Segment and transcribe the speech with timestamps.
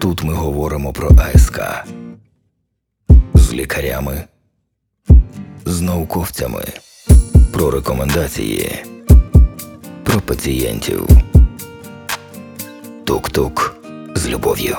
[0.00, 1.60] Тут ми говоримо про АСК
[3.34, 4.24] з лікарями,
[5.64, 6.64] з науковцями,
[7.52, 8.84] про рекомендації,
[10.04, 11.08] про пацієнтів.
[13.04, 13.76] Тук-тук
[14.14, 14.76] з любов'ю.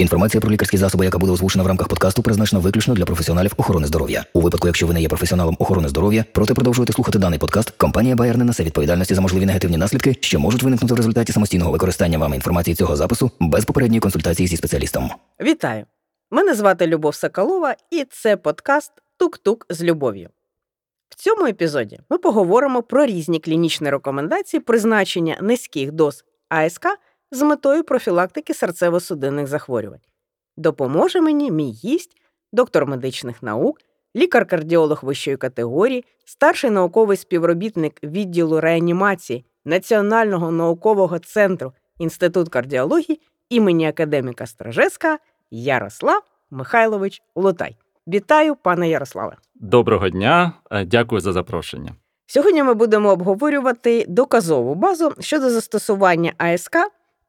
[0.00, 3.86] Інформація про лікарські засоби, яка буде озвучена в рамках подкасту, призначена виключно для професіоналів охорони
[3.86, 4.24] здоров'я.
[4.32, 8.14] У випадку, якщо ви не є професіоналом охорони здоров'я, проте продовжуєте слухати даний подкаст, компанія
[8.14, 12.18] Bayer не несе відповідальності за можливі негативні наслідки, що можуть виникнути в результаті самостійного використання
[12.18, 15.10] вами інформації цього запису без попередньої консультації зі спеціалістом.
[15.40, 15.84] Вітаю!
[16.30, 20.28] Мене звати Любов Соколова, і це подкаст Тук-Тук з любов'ю.
[21.08, 26.86] В цьому епізоді ми поговоримо про різні клінічні рекомендації призначення низьких доз АСК
[27.32, 30.00] з метою профілактики серцево-судинних захворювань.
[30.56, 32.16] Допоможе мені мій гість,
[32.52, 33.80] доктор медичних наук,
[34.16, 44.46] лікар-кардіолог вищої категорії, старший науковий співробітник відділу реанімації Національного наукового центру Інститут кардіології імені академіка
[44.46, 45.18] Стражеска
[45.50, 47.76] Ярослав Михайлович Лутай.
[48.08, 49.36] Вітаю, пане Ярославе.
[49.54, 51.94] Доброго дня, е, дякую за запрошення.
[52.26, 56.76] Сьогодні ми будемо обговорювати доказову базу щодо застосування АСК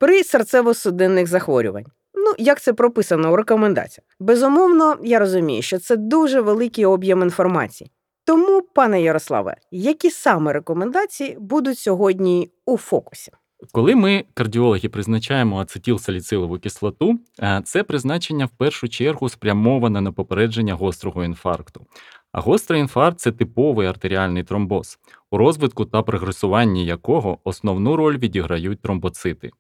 [0.02, 1.86] при серцево-судинних захворювань.
[2.14, 4.06] Ну, як це прописано у рекомендаціях.
[4.20, 7.92] Безумовно, я розумію, що це дуже великий об'єм інформації.
[8.26, 13.32] Тому, пане Ярославе, які саме рекомендації будуть сьогодні у фокусі?
[13.72, 20.74] Коли ми, кардіологи, призначаємо ацетилсаліцилову кислоту, е, це призначення в першу чергу спрямоване на попередження
[20.74, 21.86] гострого інфаркту.
[22.32, 25.00] А гострий інфаркт це типовий артеріальний тромбоз,
[25.32, 29.52] у розвитку та прогресуванні якого основну роль відіграють тромбоцити.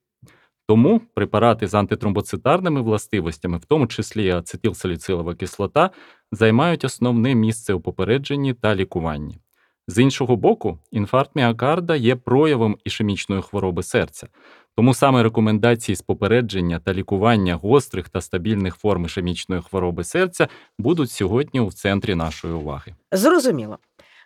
[0.68, 5.90] Тому препарати з антитромбоцитарними властивостями, в тому числі ацетилсаліцилова кислота,
[6.32, 9.38] займають основне місце у попередженні та лікуванні.
[9.88, 14.28] З іншого боку, інфаркт міокарда є проявом ішемічної хвороби серця,
[14.76, 20.48] тому саме рекомендації з попередження та лікування гострих та стабільних форм ішемічної хвороби серця
[20.80, 22.96] будуть сьогодні в центрі нашої уваги.
[23.12, 23.78] Зрозуміло.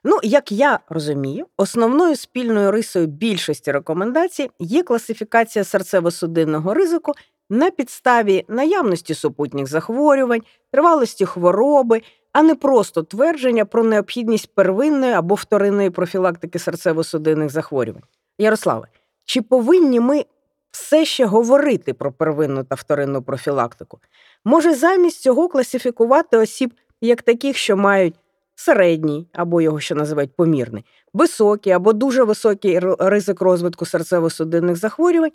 [0.08, 7.12] Ну, як я розумію, основною спільною рисою більшості рекомендацій є класифікація серцево-судинного ризику
[7.50, 12.02] на підставі наявності супутніх захворювань, тривалості хвороби,
[12.32, 18.04] а не просто твердження про необхідність первинної або вторинної профілактики серцево-судинних захворювань.
[18.38, 18.88] Ярославе,
[19.26, 20.26] чи повинні ми
[20.72, 24.00] все ще говорити про первинну та вторинну профілактику?
[24.44, 28.16] Може замість цього класифікувати осіб як таких, що мають
[28.56, 35.32] середній, або його ще називають помірний, високий або дуже високий ризик розвитку серцево-судинних захворювань,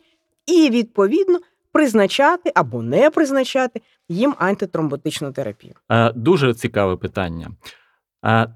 [0.47, 1.39] і, відповідно,
[1.73, 5.75] призначати або не призначати їм антитромботичну терапію.
[6.15, 7.49] Дуже цікаве питання.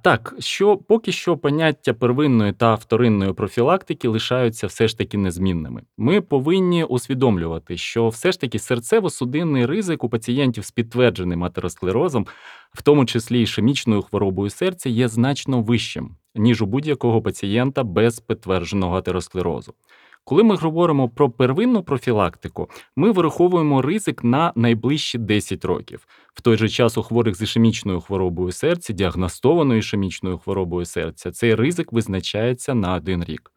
[0.03, 5.83] Так, що поки що поняття первинної та вторинної профілактики лишаються все ж таки незмінними.
[5.99, 12.27] Ми повинні усвідомлювати, що все ж таки серцево-судинний ризик у пацієнтів з підтвердженим атеросклерозом,
[12.73, 18.97] в тому числі ішемічною хворобою серця, є значно вищим, ніж у будь-якого пацієнта без підтвердженого
[18.97, 19.75] атеросклерозу.
[20.25, 26.07] Коли ми говоримо про первинну профілактику, ми вираховуємо ризик на найближчі 10 років.
[26.35, 31.55] В той же час у хворих з ішемічною хворобою серця, діагностованою ішемічною хворобою серця, цей
[31.55, 33.53] ризик визначається на один рік.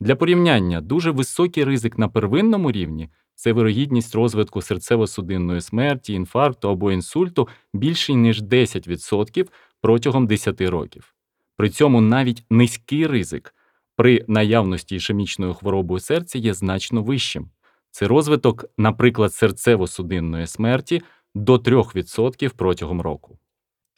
[0.00, 6.92] Для порівняння дуже високий ризик на первинному рівні це вирогідність розвитку серцево-судинної смерті, інфаркту або
[6.92, 9.46] інсульту більший ніж 10%
[9.80, 11.14] протягом 10 років.
[11.56, 13.54] При цьому навіть низький ризик
[13.98, 17.50] при наявності ішемічної хвороби серця є значно вищим.
[17.90, 21.02] Це розвиток, наприклад, серцево-судинної смерті
[21.34, 23.38] до 3% протягом року.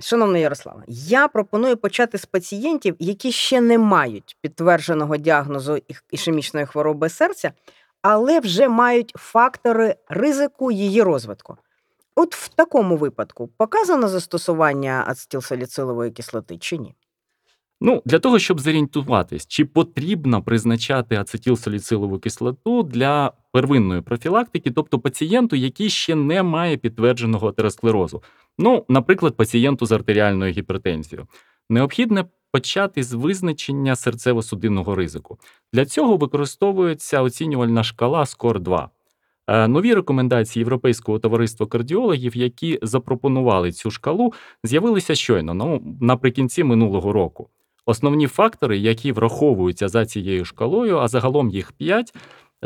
[0.00, 5.78] Шановний Ярославе, я пропоную почати з пацієнтів, які ще не мають підтвердженого діагнозу
[6.10, 7.53] ішемічної хвороби серця,
[8.03, 11.56] але вже мають фактори ризику її розвитку.
[12.15, 16.94] От в такому випадку показано застосування ацетилсаліцилової кислоти чи ні?
[17.80, 25.56] Ну, для того, щоб зорієнтуватись, чи потрібно призначати ацетилсаліцилову кислоту для первинної профілактики, тобто пацієнту,
[25.56, 28.22] який ще не має підтвердженого атеросклерозу.
[28.59, 31.27] Ну, наприклад, пацієнту з артеріальною гіпертензією.
[31.71, 35.38] Необхідно почати з визначення серцево-судинного ризику.
[35.72, 38.91] Для цього використовується оцінювальна шкала скор 2
[39.47, 44.33] е, Нові рекомендації Європейського товариства кардіологів, які запропонували цю шкалу,
[44.65, 47.48] з'явилися щойно ну, наприкінці минулого року.
[47.86, 52.15] Основні фактори, які враховуються за цією шкалою, а загалом їх 5,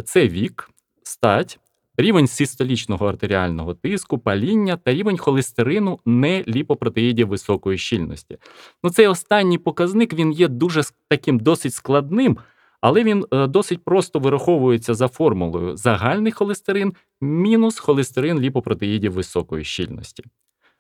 [0.05, 0.71] це вік,
[1.03, 1.59] стать,
[1.97, 8.39] рівень систолічного артеріального тиску, паління та рівень холестерину не ліпопротеїдів високої щільності.
[8.83, 12.39] Ну, Цей останній показник він є дуже таким досить складним,
[12.81, 20.25] Але він е, досить просто вираховується за формулою загальний холестерин мінус холестерин ліпопротеїдів високої щільності.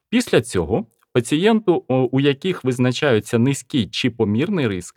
[0.09, 4.97] Після цього пацієнту, у яких визначаються низький чи помірний риск,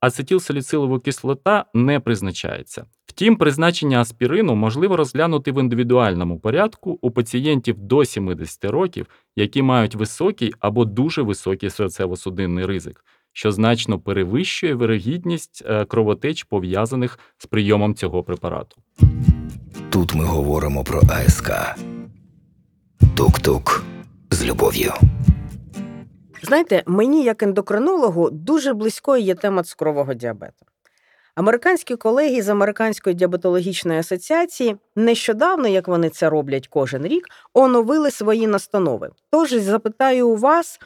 [0.00, 2.86] ацетилсаліцилова кислота не призначається.
[3.06, 9.94] Втім, призначення аспірину можливо розглянути в індивідуальному порядку у пацієнтів до 70 років, які мають
[9.94, 17.94] високий або дуже високий серцево-судинний ризик, що значно перевищує вирогідність е, кровотеч, пов'язаних з прийомом
[17.94, 18.76] цього препарату.
[19.90, 21.50] Тут ми говоримо про АСК.
[23.14, 23.84] Тук-тук
[24.30, 24.92] з любов'ю.
[26.46, 30.66] Знаєте, мені, як ендокринологу, дуже близькою є тема цукрового діабету.
[31.34, 38.46] Американські колеги з Американської діабетологічної асоціації нещодавно, як вони це роблять кожен рік, оновили свої
[38.46, 39.10] настанови.
[39.30, 40.80] Тож запитаю у вас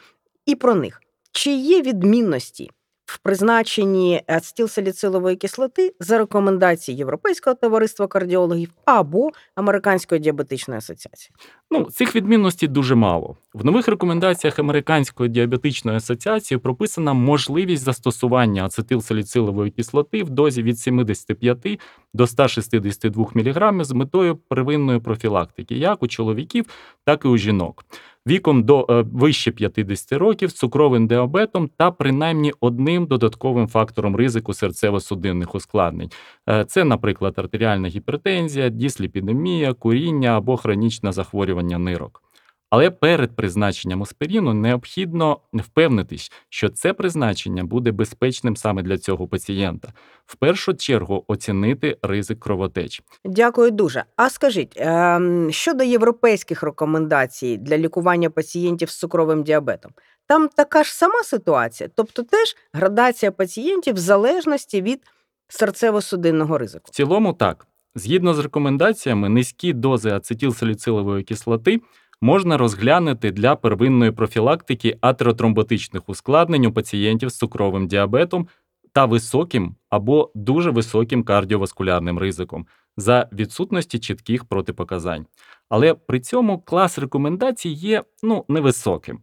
[0.45, 2.71] і про них: чи є відмінності
[3.11, 11.35] в призначенні ацетилсаліцилової кислоти за рекомендації Європейського товариства кардіологів або Американської діабетичної асоціації?
[11.71, 13.37] Ну, цих відмінностей дуже мало.
[13.53, 21.79] В нових рекомендаціях Американської діабетичної асоціації прописана можливість застосування ацетилсаліцилової кислоти в дозі від 75
[22.13, 26.65] до 162 мг з метою первинної профілактики, як у чоловіків,
[27.05, 27.85] так і у жінок.
[28.27, 35.55] Віком до е, вище 50 років цукровим діабетом та принаймні одним додатковим фактором ризику серцево-судинних
[35.55, 36.11] ускладнень.
[36.49, 42.23] Е, Це, наприклад, артеріальна гіпертензія, дісліпідемія, куріння або хронічне захворювання нирок.
[42.71, 49.93] Але перед призначенням аспіріну необхідно впевнитись, що це призначення буде безпечним саме для цього пацієнта.
[50.25, 53.01] В першу чергу оцінити ризик кровотеч.
[53.25, 54.03] Дякую дуже.
[54.15, 59.91] А скажіть, ем, щодо європейських рекомендацій для лікування пацієнтів з цукровим діабетом,
[60.27, 65.01] там така ж сама ситуація, тобто теж градація пацієнтів в залежності від
[65.49, 66.85] серцево-судинного ризику.
[66.87, 71.81] В цілому, так, згідно з рекомендаціями, низькі дози ацетилсаліцилової кислоти
[72.21, 78.47] можна розглянути для первинної профілактики атеротромботичних ускладнень у пацієнтів з цукровим діабетом
[78.93, 85.25] та високим або дуже високим кардіоваскулярним ризиком за відсутності чітких протипоказань.
[85.69, 89.19] Але при цьому клас рекомендацій є ну, невисоким.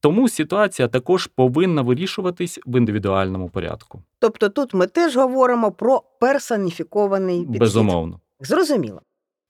[0.00, 4.02] Тому ситуація також повинна вирішуватись в індивідуальному порядку.
[4.18, 7.60] Тобто тут ми теж говоримо про персоніфікований підхід.
[7.60, 8.20] Безумовно.
[8.40, 9.00] Зрозуміло.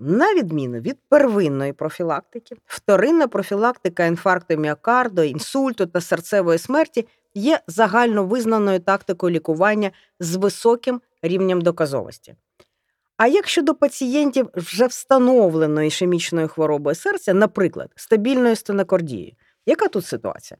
[0.00, 8.80] На відміну від первинної профілактики, вторинна профілактика інфаркту міокарду, інсульту та серцевої смерті є загальновизнаною
[8.80, 9.90] тактикою лікування
[10.20, 12.34] з високим рівнем доказовості.
[13.16, 19.32] А як щодо пацієнтів вже встановленої ішемічною хворобою серця, наприклад, стабільною стенокардією,
[19.66, 20.58] яка тут ситуація?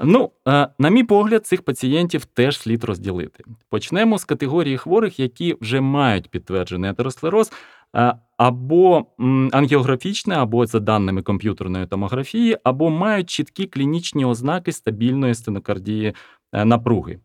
[0.00, 3.44] Ну, е, на мій погляд, цих пацієнтів теж слід розділити.
[3.68, 7.52] Почнемо з категорії хворих, які вже мають підтверджений атеросклероз,
[8.36, 9.06] або
[9.52, 16.14] ангіографічне, або за даними комп'ютерної томографії, або мають чіткі клінічні ознаки стабільної стенокардії
[16.52, 17.18] е, напруги,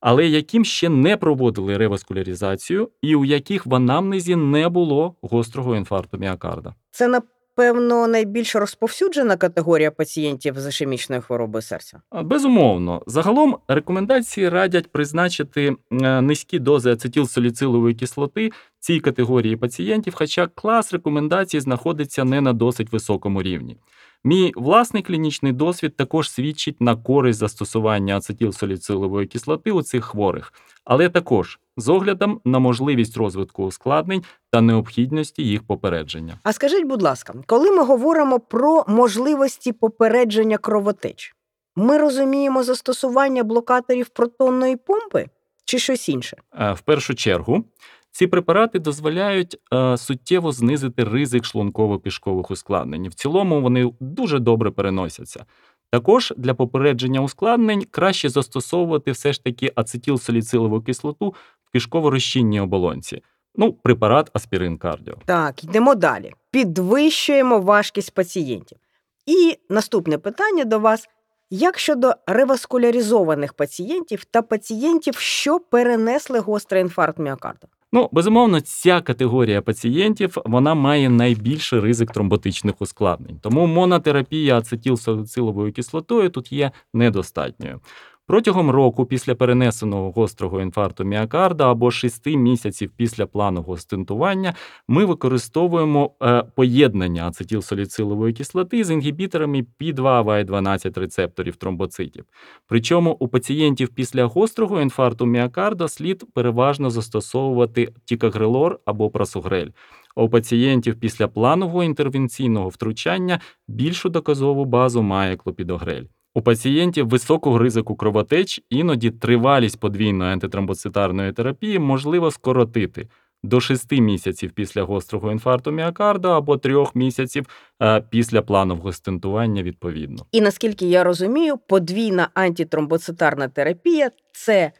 [0.00, 6.18] але яким ще не проводили реваскуляризацію, і у яких в анамнезі не було гострого інфаркту
[6.18, 6.74] міокарда.
[6.90, 7.20] Це,
[7.58, 12.00] напевно, найбільш розповсюджена категорія пацієнтів з ішемічною хворобою серця.
[12.12, 18.50] Безумовно, загалом рекомендації радять призначити е, низькі дози ацетилсаліцилової кислоти
[18.80, 23.76] цій категорії пацієнтів, хоча клас рекомендацій знаходиться не на досить високому рівні.
[24.24, 30.52] Мій власний клінічний досвід також свідчить на користь застосування ацетилсаліцилової кислоти у цих хворих,
[30.84, 36.38] але також з оглядом на можливість розвитку ускладнень та необхідності їх попередження.
[36.42, 41.34] А скажіть, будь ласка, коли ми говоримо про можливості попередження кровотеч,
[41.76, 45.26] ми розуміємо застосування блокаторів протонної помпи
[45.64, 46.36] чи щось інше?
[46.60, 47.64] Е, В першу чергу,
[48.10, 53.08] ці препарати дозволяють е, суттєво знизити ризик шлунково-кишкових ускладнень.
[53.08, 55.44] В цілому вони дуже добре переносяться.
[55.90, 61.34] Також для попередження ускладнень краще застосовувати все ж таки ацетилсаліцилову кислоту
[61.72, 63.22] в кишково-розчинній оболонці.
[63.56, 65.14] Ну, препарат аспірин кардіо.
[65.24, 66.32] Так, йдемо далі.
[66.50, 68.78] Підвищуємо важкість пацієнтів.
[69.26, 71.08] І наступне питання до вас:
[71.50, 77.66] як щодо реваскуляризованих пацієнтів та пацієнтів, що перенесли гострий інфаркт міокарда?
[77.92, 83.38] Ну, безумовно, ця категорія пацієнтів вона має найбільший ризик тромботичних ускладнень.
[83.42, 87.80] Тому монотерапія ацетилсаліциловою кислотою тут є недостатньою.
[88.28, 94.54] Протягом року після перенесеного гострого інфаркту міокарда або 6 місяців після планового стентування
[94.88, 102.24] ми використовуємо е, поєднання ацетилсаліцилової кислоти з інгібіторами P2Y12 рецепторів тромбоцитів.
[102.66, 109.68] Причому у пацієнтів після гострого інфаркту міокарда слід переважно застосовувати тікагрелор або прасугрель.
[110.16, 116.04] А у пацієнтів після планового інтервенційного втручання більшу доказову базу має клопідогрель.
[116.34, 123.08] У пацієнтів високого ризику кровотеч іноді тривалість подвійної антитромбоцитарної терапії можливо скоротити
[123.42, 127.46] до 6 місяців після гострого інфаркту міокарда або 3 місяців
[127.82, 130.26] е, після планового стентування відповідно.
[130.32, 134.72] І наскільки я розумію, подвійна антитромбоцитарна терапія це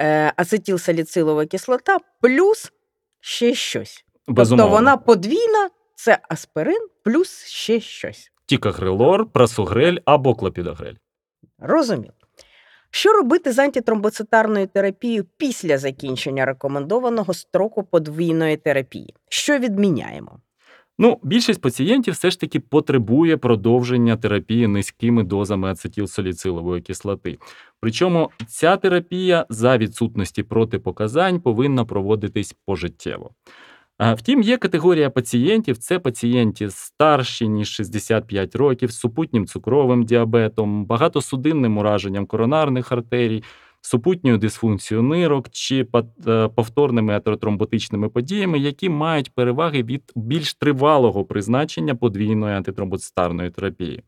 [0.00, 2.72] е, ацетилсаліцилова кислота плюс
[3.20, 4.04] ще щось.
[4.28, 4.64] Безумовно.
[4.64, 8.30] Тобто вона подвійна, це аспирин плюс ще щось.
[8.48, 10.94] Тікагрелор, прасугрель або клопідогрель.
[11.58, 12.12] Розумів.
[12.90, 19.14] Що робити з антитромбоцитарною терапією після закінчення рекомендованого строку подвійної терапії?
[19.28, 20.40] Що відміняємо?
[20.98, 27.38] Ну, більшість пацієнтів все ж таки потребує продовження терапії низькими дозами ацетилсаліцилової кислоти.
[27.80, 33.30] Причому ця терапія за відсутності протипоказань повинна проводитись пожиттєво.
[33.98, 41.78] Втім, є категорія пацієнтів: це пацієнти старші ніж 65 років, з супутнім цукровим діабетом, багатосудинним
[41.78, 43.42] ураженням коронарних артерій,
[43.80, 45.86] супутньою дисфункцією нирок чи
[46.26, 54.02] е, повторними атеротромботичними подіями, які мають переваги від більш тривалого призначення подвійної антитромбоцитарної терапії.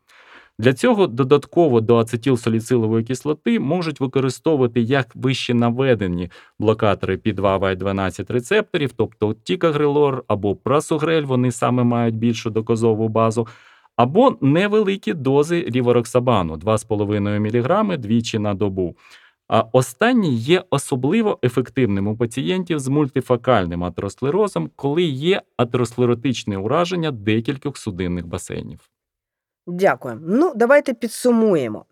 [0.60, 9.34] Для цього додатково до ацетилсаліцилової кислоти можуть використовувати як вище наведені блокатори P2Y12 рецепторів, тобто
[9.34, 13.46] тікагрелор або прасугрель, вони саме мають більшу доказову базу,
[13.96, 18.96] або невеликі дози рівороксабану 2,5 мг двічі на добу.
[19.48, 27.76] А останній є особливо ефективним у пацієнтів з мультифокальним атеросклерозом, коли є атеросклеротичне ураження декількох
[27.76, 28.90] судинних басейнів.
[29.70, 30.18] Дякую.
[30.22, 31.84] Ну, давайте підсумуємо.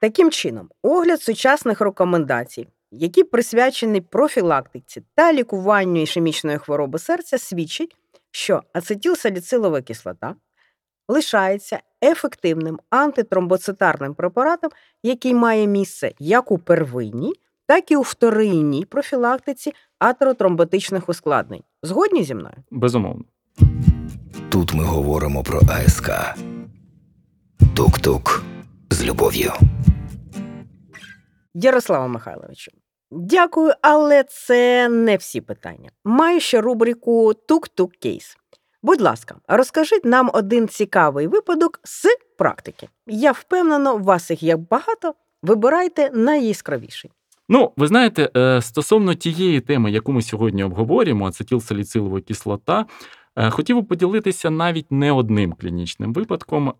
[0.00, 7.96] Таким чином, огляд сучасних рекомендацій, які присвячені профілактиці та лікуванню ішемічної хвороби серця, свідчить,
[8.30, 10.34] що ацетилсаліцилова кислота
[11.08, 14.70] лишається ефективним антитромбоцитарним препаратом,
[15.02, 17.32] який має місце як у первинній,
[17.66, 21.62] так і у вторинній профілактиці атеротромботичних ускладнень.
[21.82, 22.56] Згодні зі мною?
[22.70, 23.24] Безумовно.
[24.50, 26.10] Тут ми говоримо про АСК.
[27.72, 28.42] Тук-тук
[28.90, 29.52] з любов'ю.
[31.54, 32.70] Ярослава Михайловичу,
[33.10, 35.90] дякую, але це не всі питання.
[36.04, 38.36] Маю ще рубрику Тук-тук кейс.
[38.82, 42.06] Будь ласка, розкажіть нам один цікавий випадок з
[42.38, 42.88] практики.
[43.06, 45.14] Я впевнена, у вас їх є багато.
[45.42, 47.10] Вибирайте найяскравіший.
[47.48, 52.86] Ну, ви знаєте, е, стосовно тієї теми, яку ми сьогодні обговорюємо, ацетилсаліцилова кислота,
[53.50, 56.72] хотів би поділитися навіть не одним клінічним випадком.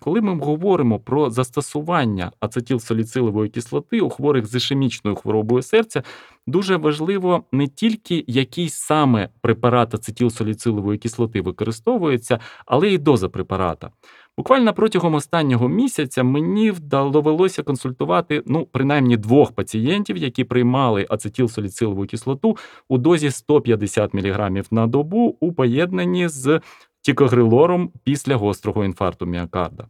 [0.00, 6.02] Коли ми говоримо про застосування ацетилсаліцилової кислоти у хворих з ішемічною хворобою серця,
[6.46, 13.90] дуже важливо не тільки який саме препарат ацетилсаліцилової кислоти використовується, але й доза препарата.
[14.38, 22.56] Буквально протягом останнього місяця мені довелося консультувати ну, принаймні двох пацієнтів, які приймали ацетилсаліцилову кислоту
[22.88, 26.60] у дозі 150 мг на добу у поєднанні з
[27.00, 29.86] тікогрилором після гострого інфаркту міокарда.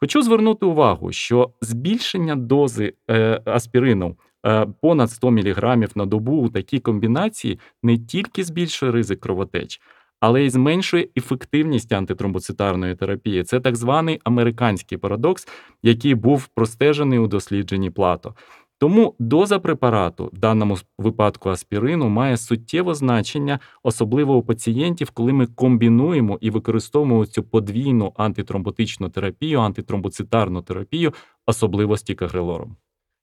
[0.00, 4.16] Хочу звернути увагу, що збільшення дози е, аспірину
[4.46, 9.80] е, понад 100 мг на добу у такій комбінації не тільки збільшує ризик кровотеч,
[10.20, 13.44] але й зменшує ефективність антитромбоцитарної терапії.
[13.44, 15.48] Це так званий американський парадокс,
[15.82, 18.34] який був простежений у дослідженні плато.
[18.78, 25.46] Тому доза препарату, в даному випадку аспірину, має суттєве значення, особливо у пацієнтів, коли ми
[25.46, 31.12] комбінуємо і використовуємо цю подвійну антитромботичну терапію, антитромбоцитарну терапію,
[31.46, 32.04] особливо з.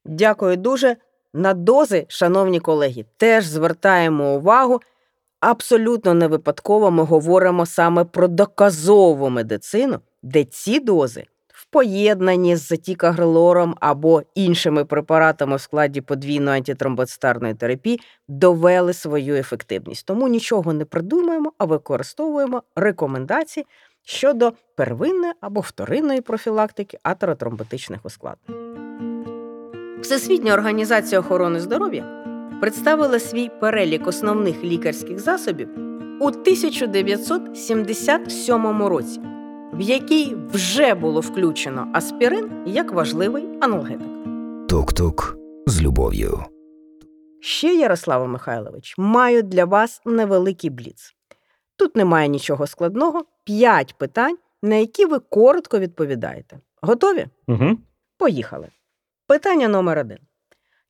[0.06, 0.96] Дякую дуже.
[1.34, 4.80] На дози, шановні колеги, теж звертаємо увагу.
[5.40, 12.68] Абсолютно не випадково ми говоримо саме про доказову медицину, де ці дози в поєднанні з
[12.68, 20.06] затікагрелором або іншими препаратами в складі подвійної антитромбоцитарної терапії довели свою ефективність.
[20.06, 23.66] Тому нічого не придумуємо, а використовуємо рекомендації
[24.04, 28.58] щодо первинної або вторинної профілактики атеротромботичних ускладнень.
[30.02, 32.24] Всесвітня організація охорони здоров'я
[32.62, 35.70] представила свій перелік основних лікарських засобів
[36.20, 39.20] у 1977 році,
[39.74, 44.08] в який вже було включено аспірин як важливий анальгетик.
[44.70, 45.38] Тук-тук
[45.68, 46.44] з любов'ю.
[47.40, 51.14] Ще, Ярослава Михайлович, маю для вас невеликий бліц.
[51.78, 56.60] Тут немає нічого складного, п'ять питань, на які ви коротко відповідаєте.
[56.82, 57.28] Готові?
[57.48, 57.78] Угу.
[58.18, 58.68] Поїхали.
[59.28, 60.18] Питання номер один.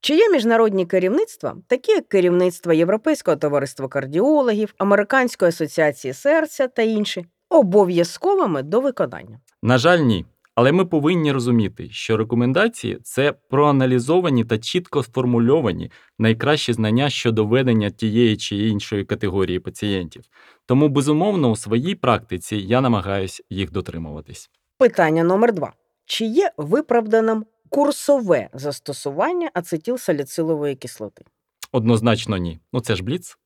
[0.02, 7.26] Чи є міжнародні керівництва, такі як керівництво Європейського товариства кардіологів, Американської асоціації серця та інші,
[7.50, 9.40] обов'язковими до виконання?
[9.62, 10.26] На жаль, ні.
[10.56, 17.90] Але ми повинні розуміти, що рекомендації це проаналізовані та чітко сформульовані найкращі знання щодо ведення
[17.90, 20.24] тієї чи іншої категорії пацієнтів.
[20.66, 24.50] Тому, безумовно, у своїй практиці я намагаюся їх дотримуватись.
[24.78, 25.74] Питання номер два.
[26.06, 31.26] Чи є виправданим курсове застосування ацетилсаліцилової кислоти?
[31.72, 32.60] Однозначно ні.
[32.74, 33.38] Ну це ж бліц.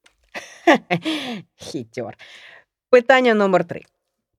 [1.56, 2.14] Хітьор.
[2.90, 3.82] Питання номер три.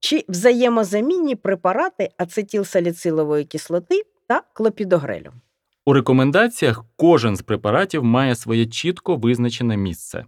[0.00, 5.32] Чи взаємозамінні препарати ацетилсаліцилової кислоти та клопідогрелю?
[5.86, 10.24] У рекомендаціях кожен з препаратів має своє чітко визначене місце.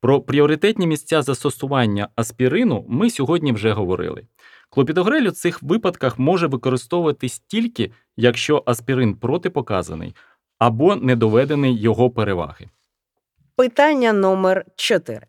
[0.00, 4.22] Про пріоритетні місця застосування аспірину ми сьогодні вже говорили.
[4.70, 10.14] Клопідогрель у цих випадках може використовуватись тільки, якщо аспірин протипоказаний
[10.58, 12.68] або не доведений його переваги.
[13.56, 15.26] Питання номер 4.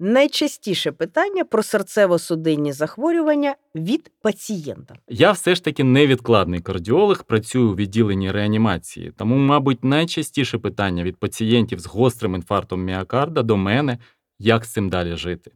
[0.00, 4.94] Найчастіше питання про серцево-судинні захворювання від пацієнта.
[5.08, 11.16] Я все ж таки невідкладний кардіолог, працюю у відділенні реанімації, тому, мабуть, найчастіше питання від
[11.16, 13.98] пацієнтів з гострим інфарктом міокарда до мене,
[14.38, 15.50] як з цим далі жити.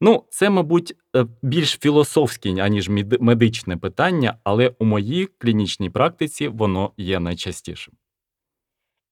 [0.00, 2.88] Ну, це, мабуть, е, більш філософське, аніж
[3.20, 7.94] медичне питання, але у моїй клінічній практиці воно є найчастішим.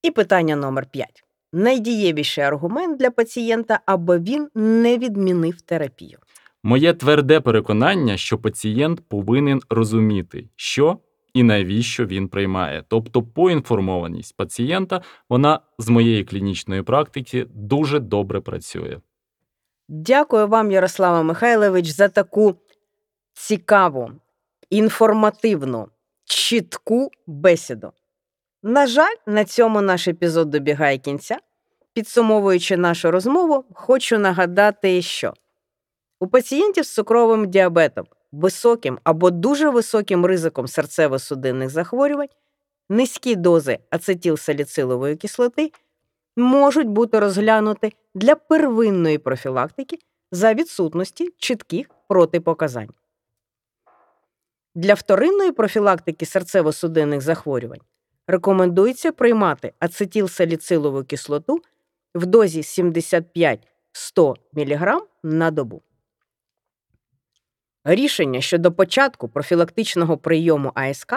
[0.02, 1.24] І питання номер 5.
[1.52, 6.18] Найдієвіший аргумент для пацієнта, аби він не відмінив терапію.
[6.62, 10.98] Моє тверде переконання, що пацієнт повинен розуміти, що
[11.34, 12.84] і навіщо він приймає.
[12.88, 18.98] Тобто поінформованість пацієнта, вона з моєї клінічної практики дуже добре працює.
[19.88, 22.54] Дякую вам, Ярослава Михайлович, за таку
[23.32, 24.10] цікаву,
[24.70, 25.88] інформативну,
[26.24, 27.92] чітку бесіду.
[28.62, 31.38] На жаль, на цьому наш епізод добігає кінця.
[31.92, 35.34] Підсумовуючи нашу розмову, хочу нагадати, що
[36.20, 42.28] у пацієнтів з цукровим діабетом, високим або дуже високим ризиком серцево-судинних захворювань,
[42.88, 45.72] низькі дози ацетилсаліцилової кислоти
[46.36, 49.98] можуть бути розглянуті для первинної профілактики
[50.32, 52.90] за відсутності чітких протипоказань.
[54.74, 57.80] Для вторинної профілактики серцево-судинних захворювань
[58.26, 61.62] рекомендується приймати ацетилсаліцилову кислоту
[62.14, 63.58] в дозі 75-100
[64.52, 65.82] мг на добу.
[67.84, 71.14] Рішення щодо початку профілактичного прийому АСК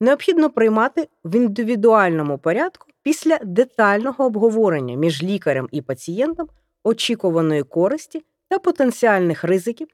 [0.00, 6.48] необхідно приймати в індивідуальному порядку після детального обговорення між лікарем і пацієнтом
[6.84, 9.88] очікуваної користі та потенціальних ризиків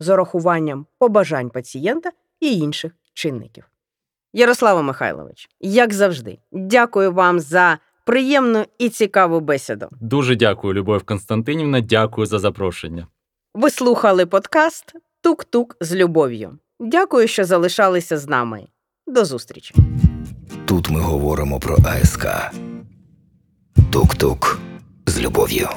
[0.00, 3.64] з урахуванням побажань пацієнта і інших чинників.
[4.32, 9.88] Ярослава Михайлович, як завжди, дякую вам за приємну і цікаву бесіду.
[10.00, 11.80] Дуже дякую, Любов Константинівна.
[11.80, 13.06] Дякую за запрошення.
[13.54, 16.58] Ви слухали подкаст Тук-тук з любов'ю.
[16.80, 18.66] Дякую, що залишалися з нами.
[19.06, 19.74] До зустрічі.
[20.74, 22.26] Тут ми говоримо про АСК.
[23.90, 24.58] Тук-тук
[25.06, 25.68] з любов'ю.